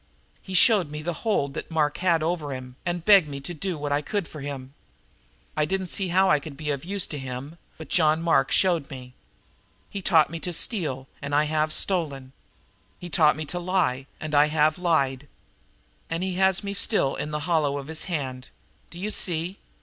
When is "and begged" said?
2.87-3.27